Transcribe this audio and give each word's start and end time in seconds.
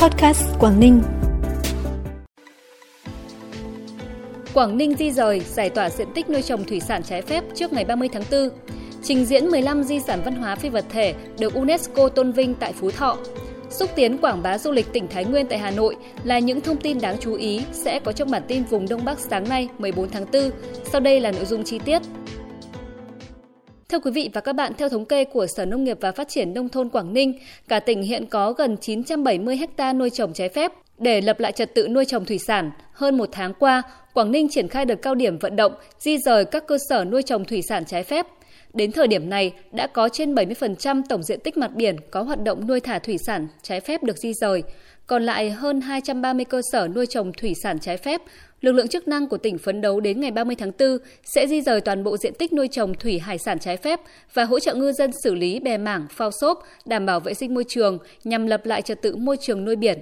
Podcast 0.00 0.42
Quảng 0.58 0.80
Ninh. 0.80 1.02
Quảng 4.54 4.76
Ninh 4.76 4.94
di 4.98 5.10
rời, 5.10 5.40
giải 5.40 5.70
tỏa 5.70 5.90
diện 5.90 6.08
tích 6.14 6.30
nuôi 6.30 6.42
trồng 6.42 6.64
thủy 6.64 6.80
sản 6.80 7.02
trái 7.02 7.22
phép 7.22 7.44
trước 7.54 7.72
ngày 7.72 7.84
30 7.84 8.08
tháng 8.12 8.22
4. 8.30 8.48
Trình 9.02 9.24
diễn 9.24 9.48
15 9.48 9.82
di 9.82 10.00
sản 10.00 10.22
văn 10.24 10.34
hóa 10.34 10.56
phi 10.56 10.68
vật 10.68 10.84
thể 10.88 11.14
được 11.38 11.54
UNESCO 11.54 12.08
tôn 12.08 12.32
vinh 12.32 12.54
tại 12.54 12.72
Phú 12.72 12.90
Thọ. 12.90 13.16
Xúc 13.70 13.90
tiến 13.94 14.18
quảng 14.18 14.42
bá 14.42 14.58
du 14.58 14.72
lịch 14.72 14.92
tỉnh 14.92 15.08
Thái 15.08 15.24
Nguyên 15.24 15.46
tại 15.46 15.58
Hà 15.58 15.70
Nội 15.70 15.96
là 16.24 16.38
những 16.38 16.60
thông 16.60 16.76
tin 16.76 17.00
đáng 17.00 17.16
chú 17.20 17.34
ý 17.34 17.62
sẽ 17.72 18.00
có 18.04 18.12
trong 18.12 18.30
bản 18.30 18.42
tin 18.48 18.64
vùng 18.64 18.88
Đông 18.88 19.04
Bắc 19.04 19.18
sáng 19.18 19.48
nay 19.48 19.68
14 19.78 20.08
tháng 20.08 20.26
4. 20.32 20.50
Sau 20.92 21.00
đây 21.00 21.20
là 21.20 21.32
nội 21.32 21.44
dung 21.44 21.64
chi 21.64 21.78
tiết. 21.78 22.02
Thưa 23.90 23.98
quý 23.98 24.10
vị 24.10 24.30
và 24.32 24.40
các 24.40 24.52
bạn, 24.52 24.72
theo 24.78 24.88
thống 24.88 25.04
kê 25.04 25.24
của 25.24 25.46
Sở 25.56 25.64
Nông 25.64 25.84
nghiệp 25.84 25.98
và 26.00 26.12
Phát 26.12 26.28
triển 26.28 26.54
Nông 26.54 26.68
thôn 26.68 26.88
Quảng 26.88 27.12
Ninh, 27.12 27.38
cả 27.68 27.80
tỉnh 27.80 28.02
hiện 28.02 28.26
có 28.26 28.52
gần 28.52 28.76
970 28.76 29.58
ha 29.78 29.92
nuôi 29.92 30.10
trồng 30.10 30.32
trái 30.32 30.48
phép. 30.48 30.72
Để 30.98 31.20
lập 31.20 31.40
lại 31.40 31.52
trật 31.52 31.74
tự 31.74 31.88
nuôi 31.88 32.04
trồng 32.04 32.24
thủy 32.24 32.38
sản, 32.46 32.70
hơn 32.92 33.16
một 33.18 33.28
tháng 33.32 33.54
qua, 33.54 33.82
Quảng 34.14 34.30
Ninh 34.30 34.48
triển 34.50 34.68
khai 34.68 34.84
đợt 34.84 34.94
cao 34.94 35.14
điểm 35.14 35.38
vận 35.38 35.56
động, 35.56 35.72
di 35.98 36.18
rời 36.18 36.44
các 36.44 36.66
cơ 36.66 36.78
sở 36.88 37.04
nuôi 37.04 37.22
trồng 37.22 37.44
thủy 37.44 37.62
sản 37.62 37.84
trái 37.84 38.04
phép. 38.04 38.26
Đến 38.74 38.92
thời 38.92 39.08
điểm 39.08 39.30
này, 39.30 39.52
đã 39.72 39.86
có 39.86 40.08
trên 40.08 40.34
70% 40.34 41.02
tổng 41.08 41.22
diện 41.22 41.40
tích 41.40 41.56
mặt 41.56 41.74
biển 41.74 41.96
có 42.10 42.22
hoạt 42.22 42.42
động 42.42 42.66
nuôi 42.66 42.80
thả 42.80 42.98
thủy 42.98 43.16
sản 43.26 43.48
trái 43.62 43.80
phép 43.80 44.02
được 44.02 44.18
di 44.18 44.32
rời. 44.34 44.62
Còn 45.06 45.22
lại 45.22 45.50
hơn 45.50 45.80
230 45.80 46.44
cơ 46.44 46.60
sở 46.72 46.88
nuôi 46.88 47.06
trồng 47.06 47.32
thủy 47.32 47.54
sản 47.62 47.78
trái 47.78 47.96
phép 47.96 48.20
lực 48.60 48.72
lượng 48.72 48.88
chức 48.88 49.08
năng 49.08 49.28
của 49.28 49.36
tỉnh 49.36 49.58
phấn 49.58 49.80
đấu 49.80 50.00
đến 50.00 50.20
ngày 50.20 50.30
30 50.30 50.56
tháng 50.56 50.72
4 50.78 50.98
sẽ 51.24 51.46
di 51.46 51.62
rời 51.62 51.80
toàn 51.80 52.04
bộ 52.04 52.16
diện 52.16 52.34
tích 52.34 52.52
nuôi 52.52 52.68
trồng 52.68 52.94
thủy 52.94 53.18
hải 53.18 53.38
sản 53.38 53.58
trái 53.58 53.76
phép 53.76 54.00
và 54.34 54.44
hỗ 54.44 54.60
trợ 54.60 54.74
ngư 54.74 54.92
dân 54.92 55.10
xử 55.24 55.34
lý 55.34 55.60
bè 55.60 55.78
mảng, 55.78 56.06
phao 56.10 56.30
xốp, 56.30 56.62
đảm 56.84 57.06
bảo 57.06 57.20
vệ 57.20 57.34
sinh 57.34 57.54
môi 57.54 57.64
trường 57.68 57.98
nhằm 58.24 58.46
lập 58.46 58.66
lại 58.66 58.82
trật 58.82 59.02
tự 59.02 59.16
môi 59.16 59.36
trường 59.40 59.64
nuôi 59.64 59.76
biển. 59.76 59.98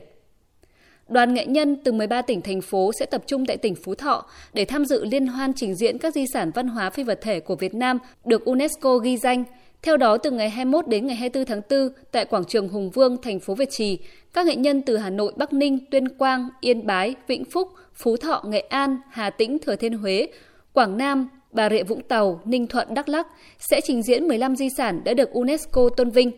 Đoàn 1.08 1.34
nghệ 1.34 1.46
nhân 1.46 1.76
từ 1.84 1.92
13 1.92 2.22
tỉnh 2.22 2.40
thành 2.40 2.60
phố 2.60 2.90
sẽ 3.00 3.06
tập 3.06 3.22
trung 3.26 3.46
tại 3.46 3.56
tỉnh 3.56 3.74
Phú 3.74 3.94
Thọ 3.94 4.26
để 4.52 4.64
tham 4.64 4.84
dự 4.84 5.04
liên 5.04 5.26
hoan 5.26 5.52
trình 5.54 5.74
diễn 5.74 5.98
các 5.98 6.14
di 6.14 6.26
sản 6.32 6.50
văn 6.54 6.68
hóa 6.68 6.90
phi 6.90 7.02
vật 7.02 7.18
thể 7.22 7.40
của 7.40 7.56
Việt 7.56 7.74
Nam 7.74 7.98
được 8.24 8.44
UNESCO 8.44 8.98
ghi 8.98 9.16
danh– 9.16 9.44
theo 9.82 9.96
đó, 9.96 10.16
từ 10.16 10.30
ngày 10.30 10.50
21 10.50 10.88
đến 10.88 11.06
ngày 11.06 11.16
24 11.16 11.46
tháng 11.46 11.60
4, 11.70 11.88
tại 12.12 12.24
quảng 12.24 12.44
trường 12.44 12.68
Hùng 12.68 12.90
Vương, 12.90 13.22
thành 13.22 13.40
phố 13.40 13.54
Việt 13.54 13.68
Trì, 13.70 13.98
các 14.34 14.46
nghệ 14.46 14.56
nhân 14.56 14.82
từ 14.82 14.96
Hà 14.96 15.10
Nội, 15.10 15.32
Bắc 15.36 15.52
Ninh, 15.52 15.78
Tuyên 15.90 16.08
Quang, 16.08 16.48
Yên 16.60 16.86
Bái, 16.86 17.14
Vĩnh 17.26 17.44
Phúc, 17.44 17.68
Phú 17.94 18.16
Thọ, 18.16 18.42
Nghệ 18.46 18.60
An, 18.60 18.98
Hà 19.10 19.30
Tĩnh, 19.30 19.58
Thừa 19.58 19.76
Thiên 19.76 19.92
Huế, 19.92 20.26
Quảng 20.72 20.98
Nam, 20.98 21.28
Bà 21.52 21.70
Rịa 21.70 21.82
Vũng 21.82 22.02
Tàu, 22.02 22.40
Ninh 22.44 22.66
Thuận, 22.66 22.94
Đắk 22.94 23.08
Lắk 23.08 23.26
sẽ 23.58 23.80
trình 23.84 24.02
diễn 24.02 24.28
15 24.28 24.56
di 24.56 24.68
sản 24.76 25.04
đã 25.04 25.14
được 25.14 25.30
UNESCO 25.30 25.88
tôn 25.96 26.10
vinh. 26.10 26.30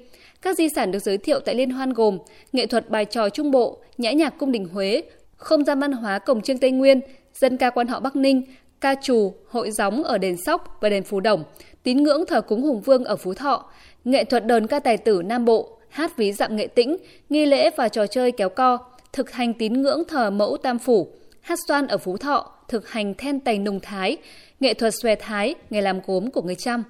Các 0.43 0.59
di 0.59 0.69
sản 0.69 0.91
được 0.91 0.99
giới 0.99 1.19
thiệu 1.19 1.41
tại 1.41 1.55
liên 1.55 1.71
hoan 1.71 1.93
gồm 1.93 2.19
nghệ 2.53 2.67
thuật 2.67 2.91
bài 2.91 3.05
tròi 3.05 3.31
Trung 3.31 3.51
Bộ, 3.51 3.79
nhã 3.99 4.13
nhạc 4.13 4.39
cung 4.39 4.53
đình 4.53 4.69
Huế, 4.69 5.03
không 5.37 5.65
gian 5.65 5.81
văn 5.81 5.93
hóa 5.93 6.19
cổng 6.19 6.43
trương 6.43 6.59
Tây 6.59 6.71
Nguyên, 6.71 7.01
dân 7.35 7.57
ca 7.57 7.71
quan 7.71 7.87
họ 7.87 8.01
Bắc 8.01 8.17
Ninh, 8.17 8.43
ca 8.81 8.95
trù, 9.03 9.33
hội 9.49 9.71
gióng 9.71 10.05
ở 10.05 10.19
đền 10.19 10.37
Sóc 10.47 10.79
và 10.81 10.89
đền 10.89 11.03
Phú 11.03 11.21
Đồng, 11.21 11.45
tín 11.83 12.03
ngưỡng 12.03 12.27
thờ 12.27 12.41
cúng 12.41 12.63
Hùng 12.63 12.81
Vương 12.81 13.05
ở 13.05 13.17
Phú 13.17 13.35
Thọ, 13.35 13.71
nghệ 14.05 14.25
thuật 14.25 14.47
đờn 14.47 14.67
ca 14.67 14.81
tài 14.81 14.97
tử 14.97 15.23
Nam 15.25 15.45
Bộ, 15.45 15.79
hát 15.89 16.17
ví 16.17 16.33
dặm 16.33 16.57
nghệ 16.57 16.67
tĩnh, 16.67 16.97
nghi 17.29 17.47
lễ 17.47 17.71
và 17.77 17.89
trò 17.89 18.07
chơi 18.07 18.33
kéo 18.33 18.49
co, 18.49 18.79
thực 19.13 19.31
hành 19.31 19.55
tín 19.55 19.83
ngưỡng 19.83 20.03
thờ 20.09 20.31
mẫu 20.31 20.57
Tam 20.63 20.79
Phủ, 20.79 21.09
hát 21.41 21.59
xoan 21.69 21.87
ở 21.87 21.99
Phú 21.99 22.17
Thọ, 22.17 22.53
thực 22.69 22.89
hành 22.89 23.15
then 23.15 23.41
tày 23.41 23.59
nùng 23.59 23.81
thái, 23.81 24.17
nghệ 24.61 24.75
thuật 24.75 24.93
xòe 25.03 25.15
thái, 25.15 25.55
nghề 25.71 25.81
làm 25.81 26.01
gốm 26.07 26.31
của 26.31 26.43
người 26.43 26.57
trăm. 26.59 26.85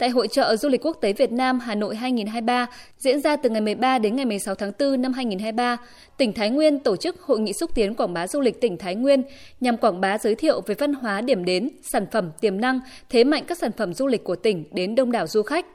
Tại 0.00 0.08
Hội 0.08 0.28
trợ 0.28 0.56
Du 0.56 0.68
lịch 0.68 0.86
Quốc 0.86 0.96
tế 1.00 1.12
Việt 1.12 1.32
Nam 1.32 1.60
Hà 1.60 1.74
Nội 1.74 1.96
2023 1.96 2.66
diễn 2.98 3.20
ra 3.20 3.36
từ 3.36 3.50
ngày 3.50 3.60
13 3.60 3.98
đến 3.98 4.16
ngày 4.16 4.24
16 4.24 4.54
tháng 4.54 4.72
4 4.78 5.02
năm 5.02 5.12
2023, 5.12 5.76
tỉnh 6.16 6.32
Thái 6.32 6.50
Nguyên 6.50 6.78
tổ 6.78 6.96
chức 6.96 7.20
Hội 7.20 7.40
nghị 7.40 7.52
xúc 7.52 7.70
tiến 7.74 7.94
quảng 7.94 8.12
bá 8.12 8.26
du 8.26 8.40
lịch 8.40 8.60
tỉnh 8.60 8.78
Thái 8.78 8.94
Nguyên 8.94 9.22
nhằm 9.60 9.76
quảng 9.76 10.00
bá 10.00 10.18
giới 10.18 10.34
thiệu 10.34 10.60
về 10.66 10.74
văn 10.74 10.92
hóa 10.92 11.20
điểm 11.20 11.44
đến, 11.44 11.68
sản 11.82 12.06
phẩm 12.12 12.30
tiềm 12.40 12.60
năng, 12.60 12.80
thế 13.08 13.24
mạnh 13.24 13.44
các 13.46 13.58
sản 13.58 13.70
phẩm 13.76 13.94
du 13.94 14.06
lịch 14.06 14.24
của 14.24 14.36
tỉnh 14.36 14.64
đến 14.72 14.94
đông 14.94 15.12
đảo 15.12 15.26
du 15.26 15.42
khách. 15.42 15.66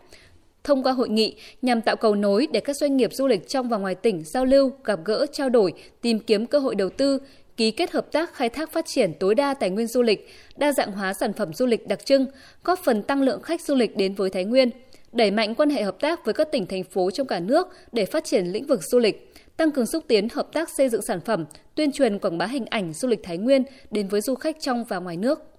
Thông 0.64 0.84
qua 0.84 0.94
hội 0.94 1.10
nghị 1.10 1.36
nhằm 1.62 1.82
tạo 1.82 1.96
cầu 1.96 2.16
nối 2.16 2.48
để 2.52 2.60
các 2.60 2.76
doanh 2.76 2.98
nghiệp 2.98 3.14
du 3.14 3.28
lịch 3.28 3.50
trong 3.50 3.70
và 3.70 3.78
ngoài 3.78 3.96
tỉnh 3.96 4.24
giao 4.26 4.46
lưu, 4.46 4.72
gặp 4.84 5.00
gỡ, 5.06 5.26
trao 5.32 5.50
đổi, 5.50 5.74
tìm 6.02 6.20
kiếm 6.20 6.46
cơ 6.46 6.60
hội 6.60 6.76
đầu 6.76 6.90
tư, 6.90 7.20
ký 7.58 7.72
kết 7.72 7.92
hợp 7.92 8.12
tác 8.12 8.34
khai 8.34 8.50
thác 8.50 8.72
phát 8.72 8.86
triển 8.86 9.14
tối 9.20 9.36
đa 9.36 9.54
tài 9.54 9.70
nguyên 9.70 9.88
du 9.88 10.02
lịch, 10.02 10.30
đa 10.58 10.72
dạng 10.72 10.92
hóa 10.92 11.14
sản 11.14 11.34
phẩm 11.34 11.54
du 11.54 11.66
lịch 11.66 11.88
đặc 11.88 12.06
trưng, 12.06 12.26
góp 12.64 12.80
phần 12.84 13.04
tăng 13.04 13.22
lượng 13.22 13.42
khách 13.42 13.62
du 13.62 13.76
lịch 13.76 13.98
đến 13.98 14.16
với 14.16 14.30
Thái 14.30 14.46
Nguyên, 14.46 14.70
đẩy 15.12 15.32
mạnh 15.32 15.56
quan 15.56 15.70
hệ 15.70 15.84
hợp 15.84 16.00
tác 16.00 16.26
với 16.26 16.34
các 16.34 16.48
tỉnh 16.52 16.66
thành 16.66 16.84
phố 16.84 17.12
trong 17.12 17.28
cả 17.28 17.40
nước 17.40 17.68
để 17.92 18.06
phát 18.06 18.26
triển 18.26 18.46
lĩnh 18.46 18.68
vực 18.68 18.84
du 18.84 19.00
lịch, 19.00 19.34
tăng 19.58 19.72
cường 19.72 19.86
xúc 19.86 20.04
tiến 20.08 20.28
hợp 20.34 20.48
tác 20.54 20.70
xây 20.78 20.90
dựng 20.90 21.02
sản 21.02 21.20
phẩm, 21.22 21.46
tuyên 21.76 21.92
truyền 21.92 22.20
quảng 22.20 22.38
bá 22.38 22.46
hình 22.46 22.66
ảnh 22.66 22.94
du 22.94 23.08
lịch 23.08 23.24
Thái 23.24 23.38
Nguyên 23.38 23.64
đến 23.92 24.08
với 24.08 24.22
du 24.22 24.36
khách 24.36 24.56
trong 24.60 24.84
và 24.84 25.00
ngoài 25.00 25.18
nước. 25.18 25.55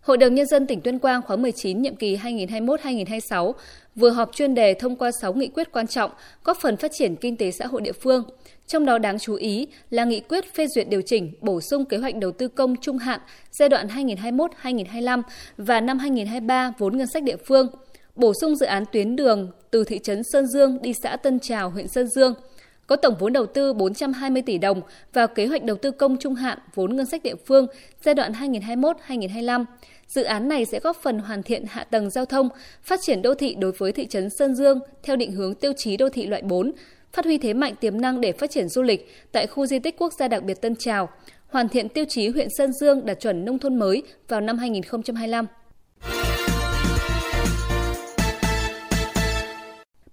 Hội 0.00 0.16
đồng 0.16 0.34
Nhân 0.34 0.46
dân 0.46 0.66
tỉnh 0.66 0.80
Tuyên 0.80 0.98
Quang 0.98 1.22
khóa 1.22 1.36
19 1.36 1.82
nhiệm 1.82 1.96
kỳ 1.96 2.16
2021-2026 2.16 3.52
vừa 3.96 4.10
họp 4.10 4.30
chuyên 4.34 4.54
đề 4.54 4.74
thông 4.74 4.96
qua 4.96 5.10
6 5.20 5.34
nghị 5.34 5.48
quyết 5.48 5.72
quan 5.72 5.86
trọng 5.86 6.10
góp 6.44 6.58
phần 6.60 6.76
phát 6.76 6.90
triển 6.94 7.16
kinh 7.16 7.36
tế 7.36 7.50
xã 7.50 7.66
hội 7.66 7.80
địa 7.80 7.92
phương. 7.92 8.24
Trong 8.66 8.86
đó 8.86 8.98
đáng 8.98 9.18
chú 9.18 9.34
ý 9.34 9.66
là 9.90 10.04
nghị 10.04 10.20
quyết 10.20 10.54
phê 10.54 10.66
duyệt 10.66 10.88
điều 10.88 11.02
chỉnh 11.02 11.32
bổ 11.40 11.60
sung 11.60 11.84
kế 11.84 11.96
hoạch 11.96 12.16
đầu 12.16 12.32
tư 12.32 12.48
công 12.48 12.76
trung 12.76 12.98
hạn 12.98 13.20
giai 13.50 13.68
đoạn 13.68 13.86
2021-2025 13.86 15.22
và 15.56 15.80
năm 15.80 15.98
2023 15.98 16.72
vốn 16.78 16.98
ngân 16.98 17.06
sách 17.06 17.22
địa 17.22 17.36
phương, 17.46 17.66
bổ 18.14 18.32
sung 18.40 18.56
dự 18.56 18.66
án 18.66 18.84
tuyến 18.92 19.16
đường 19.16 19.50
từ 19.70 19.84
thị 19.84 19.98
trấn 19.98 20.22
Sơn 20.32 20.46
Dương 20.46 20.82
đi 20.82 20.92
xã 21.02 21.16
Tân 21.16 21.40
Trào, 21.40 21.70
huyện 21.70 21.88
Sơn 21.88 22.08
Dương– 22.08 22.34
có 22.90 22.96
tổng 22.96 23.14
vốn 23.18 23.32
đầu 23.32 23.46
tư 23.46 23.72
420 23.72 24.42
tỷ 24.42 24.58
đồng 24.58 24.80
vào 25.12 25.28
kế 25.28 25.46
hoạch 25.46 25.64
đầu 25.64 25.76
tư 25.76 25.90
công 25.90 26.16
trung 26.16 26.34
hạn 26.34 26.58
vốn 26.74 26.96
ngân 26.96 27.06
sách 27.06 27.22
địa 27.22 27.34
phương 27.46 27.66
giai 28.02 28.14
đoạn 28.14 28.32
2021-2025. 28.32 29.64
Dự 30.06 30.22
án 30.22 30.48
này 30.48 30.64
sẽ 30.64 30.80
góp 30.80 30.96
phần 30.96 31.18
hoàn 31.18 31.42
thiện 31.42 31.64
hạ 31.68 31.84
tầng 31.84 32.10
giao 32.10 32.24
thông, 32.24 32.48
phát 32.82 33.00
triển 33.02 33.22
đô 33.22 33.34
thị 33.34 33.54
đối 33.54 33.72
với 33.72 33.92
thị 33.92 34.06
trấn 34.06 34.30
Sơn 34.30 34.54
Dương 34.54 34.80
theo 35.02 35.16
định 35.16 35.32
hướng 35.32 35.54
tiêu 35.54 35.72
chí 35.76 35.96
đô 35.96 36.08
thị 36.08 36.26
loại 36.26 36.42
4, 36.42 36.72
phát 37.12 37.24
huy 37.24 37.38
thế 37.38 37.54
mạnh 37.54 37.74
tiềm 37.80 38.00
năng 38.00 38.20
để 38.20 38.32
phát 38.32 38.50
triển 38.50 38.68
du 38.68 38.82
lịch 38.82 39.08
tại 39.32 39.46
khu 39.46 39.66
di 39.66 39.78
tích 39.78 39.98
quốc 39.98 40.12
gia 40.12 40.28
đặc 40.28 40.42
biệt 40.42 40.60
Tân 40.60 40.76
Trào, 40.76 41.08
hoàn 41.48 41.68
thiện 41.68 41.88
tiêu 41.88 42.04
chí 42.08 42.28
huyện 42.28 42.48
Sơn 42.58 42.72
Dương 42.72 43.06
đạt 43.06 43.20
chuẩn 43.20 43.44
nông 43.44 43.58
thôn 43.58 43.78
mới 43.78 44.02
vào 44.28 44.40
năm 44.40 44.58
2025. 44.58 45.46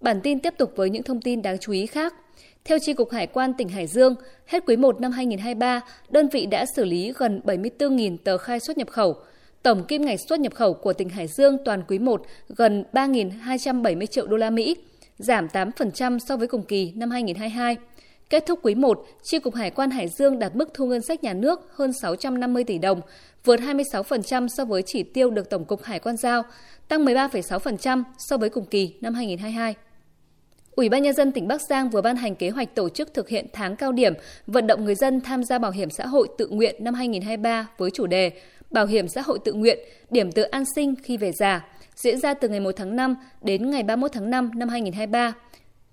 Bản 0.02 0.22
tin 0.24 0.40
tiếp 0.40 0.54
tục 0.58 0.74
với 0.76 0.90
những 0.90 1.04
thông 1.04 1.22
tin 1.22 1.42
đáng 1.42 1.58
chú 1.58 1.72
ý 1.72 1.86
khác. 1.86 2.14
Theo 2.68 2.80
Tri 2.82 2.94
Cục 2.94 3.12
Hải 3.12 3.28
quan 3.28 3.54
tỉnh 3.54 3.70
Hải 3.70 3.88
Dương, 3.88 4.16
hết 4.46 4.64
quý 4.68 4.76
1 4.76 5.02
năm 5.02 5.12
2023, 5.12 5.82
đơn 6.10 6.30
vị 6.30 6.46
đã 6.46 6.66
xử 6.76 6.86
lý 6.86 7.14
gần 7.18 7.42
74.000 7.46 8.18
tờ 8.24 8.38
khai 8.38 8.60
xuất 8.60 8.78
nhập 8.78 8.90
khẩu. 8.90 9.16
Tổng 9.64 9.84
kim 9.84 10.06
ngạch 10.06 10.20
xuất 10.30 10.40
nhập 10.40 10.56
khẩu 10.56 10.74
của 10.74 10.94
tỉnh 10.94 11.10
Hải 11.10 11.28
Dương 11.28 11.58
toàn 11.66 11.84
quý 11.88 12.00
1 12.00 12.22
gần 12.50 12.84
3.270 12.94 14.06
triệu 14.06 14.28
đô 14.28 14.38
la 14.38 14.50
Mỹ, 14.50 14.76
giảm 15.18 15.48
8% 15.48 16.20
so 16.20 16.38
với 16.38 16.48
cùng 16.48 16.64
kỳ 16.64 16.92
năm 16.96 17.12
2022. 17.12 17.78
Kết 18.30 18.44
thúc 18.48 18.60
quý 18.64 18.76
1, 18.76 19.06
Tri 19.24 19.40
Cục 19.40 19.56
Hải 19.56 19.72
quan 19.72 19.92
Hải 19.92 20.08
Dương 20.08 20.40
đạt 20.40 20.56
mức 20.56 20.70
thu 20.74 20.86
ngân 20.86 21.02
sách 21.02 21.24
nhà 21.24 21.34
nước 21.34 21.60
hơn 21.76 21.92
650 22.02 22.64
tỷ 22.64 22.78
đồng, 22.78 23.02
vượt 23.44 23.60
26% 23.60 24.48
so 24.48 24.66
với 24.66 24.84
chỉ 24.86 25.04
tiêu 25.04 25.30
được 25.30 25.50
Tổng 25.50 25.66
cục 25.66 25.84
Hải 25.84 26.00
quan 26.00 26.18
giao, 26.18 26.44
tăng 26.88 27.06
13,6% 27.06 28.04
so 28.30 28.38
với 28.38 28.50
cùng 28.50 28.66
kỳ 28.66 28.94
năm 29.02 29.14
2022. 29.14 29.76
Ủy 30.78 30.90
ban 30.90 31.04
nhân 31.04 31.14
dân 31.14 31.32
tỉnh 31.32 31.48
Bắc 31.48 31.62
Giang 31.62 31.90
vừa 31.90 32.02
ban 32.02 32.16
hành 32.16 32.36
kế 32.36 32.50
hoạch 32.50 32.76
tổ 32.76 32.90
chức 32.90 33.14
thực 33.14 33.30
hiện 33.30 33.46
tháng 33.54 33.76
cao 33.76 33.92
điểm 33.92 34.14
vận 34.48 34.68
động 34.68 34.86
người 34.86 34.96
dân 34.96 35.22
tham 35.22 35.44
gia 35.44 35.60
bảo 35.60 35.72
hiểm 35.72 35.90
xã 35.90 36.06
hội 36.06 36.28
tự 36.38 36.48
nguyện 36.48 36.76
năm 36.80 36.94
2023 36.94 37.68
với 37.78 37.92
chủ 37.92 38.08
đề 38.08 38.32
Bảo 38.72 38.86
hiểm 38.86 39.08
xã 39.08 39.22
hội 39.22 39.40
tự 39.46 39.54
nguyện, 39.54 39.80
điểm 40.10 40.32
tựa 40.32 40.44
an 40.44 40.64
sinh 40.76 40.96
khi 41.04 41.18
về 41.18 41.32
già, 41.32 41.66
diễn 41.96 42.20
ra 42.20 42.34
từ 42.34 42.50
ngày 42.50 42.60
1 42.60 42.72
tháng 42.76 42.96
5 42.96 43.16
đến 43.42 43.72
ngày 43.72 43.84
31 43.84 44.12
tháng 44.14 44.30
5 44.30 44.52
năm 44.56 44.70
2023. 44.70 45.34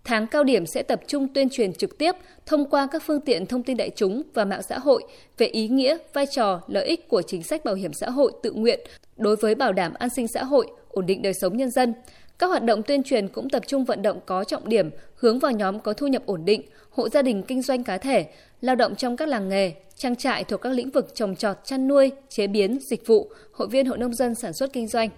Tháng 0.04 0.26
cao 0.26 0.44
điểm 0.44 0.66
sẽ 0.66 0.82
tập 0.82 1.00
trung 1.06 1.28
tuyên 1.34 1.48
truyền 1.48 1.72
trực 1.72 1.98
tiếp 1.98 2.14
thông 2.46 2.70
qua 2.70 2.88
các 2.92 3.02
phương 3.06 3.20
tiện 3.20 3.46
thông 3.46 3.62
tin 3.62 3.76
đại 3.76 3.90
chúng 3.96 4.22
và 4.34 4.44
mạng 4.44 4.62
xã 4.68 4.78
hội 4.78 5.02
về 5.38 5.46
ý 5.46 5.68
nghĩa, 5.68 5.96
vai 6.12 6.26
trò, 6.26 6.60
lợi 6.68 6.86
ích 6.86 7.08
của 7.08 7.22
chính 7.22 7.42
sách 7.42 7.64
bảo 7.64 7.74
hiểm 7.74 7.92
xã 7.92 8.10
hội 8.10 8.32
tự 8.42 8.52
nguyện 8.52 8.80
đối 9.16 9.36
với 9.36 9.54
bảo 9.54 9.72
đảm 9.72 9.94
an 9.94 10.08
sinh 10.16 10.28
xã 10.28 10.44
hội, 10.44 10.66
ổn 10.88 11.06
định 11.06 11.22
đời 11.22 11.32
sống 11.34 11.56
nhân 11.56 11.70
dân, 11.70 11.94
các 12.38 12.46
hoạt 12.46 12.64
động 12.64 12.82
tuyên 12.82 13.02
truyền 13.02 13.28
cũng 13.28 13.50
tập 13.50 13.62
trung 13.66 13.84
vận 13.84 14.02
động 14.02 14.20
có 14.26 14.44
trọng 14.44 14.68
điểm 14.68 14.90
hướng 15.16 15.38
vào 15.38 15.52
nhóm 15.52 15.80
có 15.80 15.92
thu 15.92 16.06
nhập 16.06 16.22
ổn 16.26 16.44
định, 16.44 16.62
hộ 16.90 17.08
gia 17.08 17.22
đình 17.22 17.42
kinh 17.42 17.62
doanh 17.62 17.84
cá 17.84 17.98
thể, 17.98 18.26
lao 18.60 18.76
động 18.76 18.94
trong 18.96 19.16
các 19.16 19.28
làng 19.28 19.48
nghề, 19.48 19.72
trang 19.96 20.16
trại 20.16 20.44
thuộc 20.44 20.60
các 20.60 20.72
lĩnh 20.72 20.90
vực 20.90 21.14
trồng 21.14 21.36
trọt, 21.36 21.56
chăn 21.64 21.88
nuôi, 21.88 22.12
chế 22.28 22.46
biến, 22.46 22.78
dịch 22.80 23.06
vụ, 23.06 23.30
hội 23.52 23.68
viên 23.68 23.86
hội 23.86 23.98
nông 23.98 24.14
dân 24.14 24.34
sản 24.34 24.52
xuất 24.52 24.72
kinh 24.72 24.88
doanh. 24.88 25.08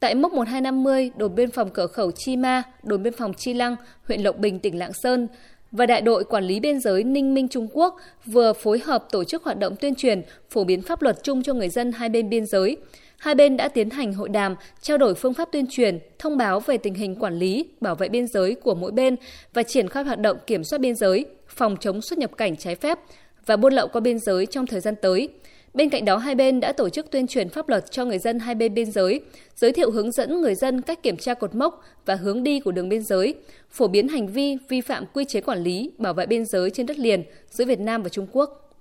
Tại 0.00 0.14
mốc 0.14 0.32
1250, 0.32 1.10
đồn 1.16 1.34
biên 1.34 1.50
phòng 1.50 1.70
cửa 1.70 1.86
khẩu 1.86 2.10
Chi 2.10 2.36
Ma, 2.36 2.62
đồn 2.82 3.02
biên 3.02 3.12
phòng 3.12 3.34
Chi 3.34 3.54
Lăng, 3.54 3.76
huyện 4.06 4.20
Lộc 4.20 4.38
Bình, 4.38 4.58
tỉnh 4.58 4.78
Lạng 4.78 4.92
Sơn, 4.92 5.28
và 5.72 5.86
Đại 5.86 6.00
đội 6.00 6.24
Quản 6.24 6.44
lý 6.44 6.60
Biên 6.60 6.80
giới 6.80 7.04
Ninh 7.04 7.34
Minh 7.34 7.48
Trung 7.48 7.68
Quốc 7.72 7.96
vừa 8.26 8.52
phối 8.52 8.78
hợp 8.78 9.04
tổ 9.10 9.24
chức 9.24 9.44
hoạt 9.44 9.58
động 9.58 9.76
tuyên 9.76 9.94
truyền, 9.94 10.22
phổ 10.50 10.64
biến 10.64 10.82
pháp 10.82 11.02
luật 11.02 11.22
chung 11.22 11.42
cho 11.42 11.54
người 11.54 11.68
dân 11.68 11.92
hai 11.92 12.08
bên 12.08 12.30
biên 12.30 12.46
giới. 12.46 12.76
Hai 13.18 13.34
bên 13.34 13.56
đã 13.56 13.68
tiến 13.68 13.90
hành 13.90 14.12
hội 14.12 14.28
đàm, 14.28 14.54
trao 14.80 14.98
đổi 14.98 15.14
phương 15.14 15.34
pháp 15.34 15.48
tuyên 15.52 15.66
truyền, 15.70 15.98
thông 16.18 16.36
báo 16.36 16.60
về 16.60 16.76
tình 16.76 16.94
hình 16.94 17.16
quản 17.16 17.38
lý, 17.38 17.66
bảo 17.80 17.94
vệ 17.94 18.08
biên 18.08 18.26
giới 18.26 18.54
của 18.54 18.74
mỗi 18.74 18.92
bên 18.92 19.16
và 19.54 19.62
triển 19.62 19.88
khai 19.88 20.04
hoạt 20.04 20.18
động 20.18 20.36
kiểm 20.46 20.64
soát 20.64 20.78
biên 20.78 20.94
giới, 20.94 21.26
phòng 21.48 21.76
chống 21.80 22.02
xuất 22.02 22.18
nhập 22.18 22.30
cảnh 22.36 22.56
trái 22.56 22.74
phép 22.74 22.98
và 23.46 23.56
buôn 23.56 23.72
lậu 23.72 23.88
qua 23.88 24.00
biên 24.00 24.18
giới 24.18 24.46
trong 24.46 24.66
thời 24.66 24.80
gian 24.80 24.94
tới. 25.02 25.28
Bên 25.74 25.90
cạnh 25.90 26.04
đó, 26.04 26.16
hai 26.16 26.34
bên 26.34 26.60
đã 26.60 26.72
tổ 26.72 26.88
chức 26.88 27.10
tuyên 27.10 27.26
truyền 27.26 27.48
pháp 27.48 27.68
luật 27.68 27.90
cho 27.90 28.04
người 28.04 28.18
dân 28.18 28.38
hai 28.38 28.54
bên 28.54 28.74
biên 28.74 28.90
giới, 28.90 29.20
giới 29.56 29.72
thiệu 29.72 29.90
hướng 29.90 30.12
dẫn 30.12 30.40
người 30.40 30.54
dân 30.54 30.80
cách 30.80 31.02
kiểm 31.02 31.16
tra 31.16 31.34
cột 31.34 31.54
mốc 31.54 31.82
và 32.06 32.14
hướng 32.14 32.42
đi 32.42 32.60
của 32.60 32.72
đường 32.72 32.88
biên 32.88 33.02
giới, 33.02 33.34
phổ 33.70 33.88
biến 33.88 34.08
hành 34.08 34.26
vi 34.26 34.56
vi 34.68 34.80
phạm 34.80 35.04
quy 35.12 35.24
chế 35.24 35.40
quản 35.40 35.62
lý, 35.62 35.90
bảo 35.98 36.14
vệ 36.14 36.26
biên 36.26 36.44
giới 36.44 36.70
trên 36.70 36.86
đất 36.86 36.98
liền 36.98 37.22
giữa 37.50 37.64
Việt 37.64 37.80
Nam 37.80 38.02
và 38.02 38.08
Trung 38.08 38.26
Quốc. 38.32 38.74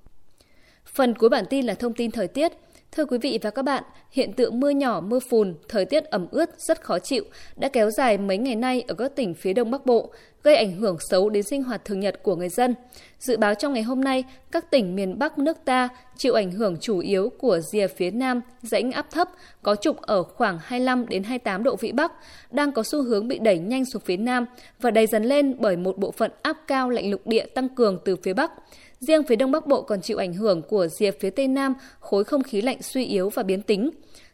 Phần 0.85 1.13
cuối 1.13 1.29
bản 1.29 1.45
tin 1.49 1.65
là 1.65 1.73
thông 1.73 1.93
tin 1.93 2.11
thời 2.11 2.27
tiết. 2.27 2.51
Thưa 2.91 3.05
quý 3.05 3.17
vị 3.17 3.39
và 3.41 3.49
các 3.49 3.61
bạn, 3.61 3.83
hiện 4.11 4.33
tượng 4.33 4.59
mưa 4.59 4.69
nhỏ, 4.69 5.01
mưa 5.01 5.19
phùn, 5.29 5.55
thời 5.69 5.85
tiết 5.85 6.03
ẩm 6.03 6.27
ướt 6.31 6.49
rất 6.57 6.81
khó 6.81 6.99
chịu 6.99 7.23
đã 7.55 7.69
kéo 7.69 7.91
dài 7.91 8.17
mấy 8.17 8.37
ngày 8.37 8.55
nay 8.55 8.83
ở 8.87 8.95
các 8.95 9.15
tỉnh 9.15 9.33
phía 9.33 9.53
Đông 9.53 9.71
Bắc 9.71 9.85
Bộ, 9.85 10.11
gây 10.43 10.55
ảnh 10.55 10.71
hưởng 10.71 10.97
xấu 11.09 11.29
đến 11.29 11.43
sinh 11.43 11.63
hoạt 11.63 11.85
thường 11.85 11.99
nhật 11.99 12.23
của 12.23 12.35
người 12.35 12.49
dân. 12.49 12.75
Dự 13.19 13.37
báo 13.37 13.55
trong 13.55 13.73
ngày 13.73 13.83
hôm 13.83 14.01
nay, 14.01 14.23
các 14.51 14.71
tỉnh 14.71 14.95
miền 14.95 15.19
Bắc 15.19 15.37
nước 15.37 15.57
ta 15.65 15.89
chịu 16.17 16.33
ảnh 16.33 16.51
hưởng 16.51 16.77
chủ 16.81 16.99
yếu 16.99 17.29
của 17.37 17.59
rìa 17.59 17.87
phía 17.87 18.11
Nam 18.11 18.41
rãnh 18.61 18.91
áp 18.91 19.11
thấp 19.11 19.29
có 19.61 19.75
trục 19.75 20.01
ở 20.01 20.23
khoảng 20.23 20.59
25 20.61 21.07
đến 21.07 21.23
28 21.23 21.63
độ 21.63 21.75
vĩ 21.75 21.91
Bắc, 21.91 22.11
đang 22.51 22.71
có 22.71 22.83
xu 22.83 23.03
hướng 23.03 23.27
bị 23.27 23.39
đẩy 23.39 23.59
nhanh 23.59 23.85
xuống 23.85 24.01
phía 24.05 24.17
Nam 24.17 24.45
và 24.79 24.91
đầy 24.91 25.07
dần 25.07 25.23
lên 25.23 25.55
bởi 25.59 25.77
một 25.77 25.97
bộ 25.97 26.11
phận 26.11 26.31
áp 26.41 26.57
cao 26.67 26.89
lạnh 26.89 27.11
lục 27.11 27.21
địa 27.27 27.45
tăng 27.45 27.69
cường 27.69 27.99
từ 28.05 28.15
phía 28.15 28.33
Bắc. 28.33 28.51
Riêng 28.99 29.23
phía 29.23 29.35
Đông 29.35 29.51
Bắc 29.51 29.67
Bộ 29.67 29.81
còn 29.81 30.01
chịu 30.01 30.17
ảnh 30.17 30.33
hưởng 30.33 30.61
của 30.61 30.87
rìa 30.87 31.11
phía 31.11 31.29
Tây 31.29 31.47
Nam, 31.47 31.73
khối 31.99 32.23
không 32.23 32.43
khí 32.43 32.61
lạnh 32.61 32.81
suy 32.81 33.05
yếu 33.05 33.29
và 33.29 33.43
biến 33.43 33.61
tính. 33.61 33.89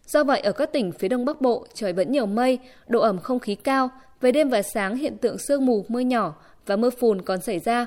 Do 0.07 0.23
vậy, 0.23 0.39
ở 0.39 0.51
các 0.51 0.71
tỉnh 0.71 0.91
phía 0.91 1.07
Đông 1.07 1.25
Bắc 1.25 1.41
Bộ, 1.41 1.65
trời 1.73 1.93
vẫn 1.93 2.11
nhiều 2.11 2.25
mây, 2.25 2.59
độ 2.87 3.01
ẩm 3.01 3.19
không 3.19 3.39
khí 3.39 3.55
cao, 3.55 3.89
về 4.21 4.31
đêm 4.31 4.49
và 4.49 4.61
sáng 4.61 4.95
hiện 4.95 5.17
tượng 5.17 5.37
sương 5.37 5.65
mù, 5.65 5.85
mưa 5.87 5.99
nhỏ 5.99 6.35
và 6.65 6.75
mưa 6.75 6.89
phùn 6.89 7.21
còn 7.21 7.41
xảy 7.41 7.59
ra. 7.59 7.85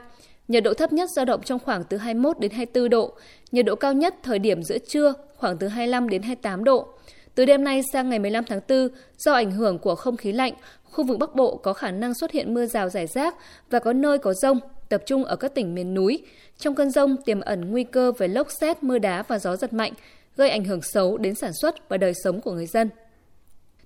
Nhiệt 0.49 0.63
độ 0.63 0.75
thấp 0.75 0.93
nhất 0.93 1.11
dao 1.17 1.25
động 1.25 1.43
trong 1.43 1.59
khoảng 1.59 1.85
từ 1.85 1.97
21 1.97 2.39
đến 2.39 2.51
24 2.51 2.91
độ, 2.91 3.13
nhiệt 3.53 3.67
độ 3.67 3.75
cao 3.75 3.93
nhất 3.93 4.15
thời 4.23 4.39
điểm 4.39 4.63
giữa 4.63 4.79
trưa 4.79 5.15
khoảng 5.37 5.59
từ 5.59 5.69
25 5.69 6.09
đến 6.09 6.23
28 6.23 6.65
độ. 6.65 6.89
Từ 7.35 7.45
đêm 7.45 7.65
nay 7.65 7.83
sang 7.93 8.11
ngày 8.11 8.19
15 8.19 8.45
tháng 8.45 8.61
4, 8.69 8.89
do 9.19 9.33
ảnh 9.33 9.51
hưởng 9.51 9.79
của 9.79 9.95
không 9.95 10.17
khí 10.17 10.33
lạnh, 10.33 10.53
khu 10.85 11.05
vực 11.05 11.19
Bắc 11.19 11.35
Bộ 11.35 11.57
có 11.57 11.73
khả 11.73 11.91
năng 11.91 12.15
xuất 12.15 12.31
hiện 12.31 12.55
mưa 12.55 12.67
rào 12.67 12.89
rải 12.89 13.07
rác 13.07 13.35
và 13.71 13.79
có 13.79 13.93
nơi 13.93 14.19
có 14.19 14.35
rông, 14.35 14.61
tập 14.89 15.03
trung 15.07 15.25
ở 15.25 15.37
các 15.37 15.55
tỉnh 15.55 15.75
miền 15.75 15.95
núi. 15.95 16.23
Trong 16.59 16.75
cơn 16.75 16.91
rông 16.91 17.17
tiềm 17.25 17.41
ẩn 17.41 17.71
nguy 17.71 17.85
cơ 17.85 18.13
về 18.13 18.29
lốc 18.29 18.49
xét, 18.61 18.83
mưa 18.83 18.99
đá 18.99 19.23
và 19.23 19.39
gió 19.39 19.57
giật 19.57 19.73
mạnh, 19.73 19.93
gây 20.37 20.51
ảnh 20.51 20.65
hưởng 20.65 20.83
xấu 20.83 21.19
đến 21.19 21.35
sản 21.35 21.53
xuất 21.61 21.89
và 21.89 21.97
đời 21.97 22.13
sống 22.25 22.41
của 22.41 22.53
người 22.53 22.67
dân. 22.67 22.91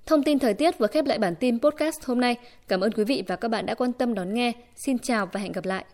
Thông 0.06 0.22
tin 0.22 0.38
thời 0.38 0.54
tiết 0.54 0.78
vừa 0.78 0.86
khép 0.86 1.06
lại 1.06 1.18
bản 1.18 1.34
tin 1.34 1.60
podcast 1.60 2.04
hôm 2.04 2.20
nay. 2.20 2.36
Cảm 2.68 2.80
ơn 2.80 2.92
quý 2.92 3.04
vị 3.04 3.22
và 3.26 3.36
các 3.36 3.48
bạn 3.48 3.66
đã 3.66 3.74
quan 3.74 3.92
tâm 3.92 4.14
đón 4.14 4.34
nghe. 4.34 4.52
Xin 4.86 4.98
chào 4.98 5.26
và 5.32 5.40
hẹn 5.40 5.52
gặp 5.52 5.64
lại. 5.64 5.84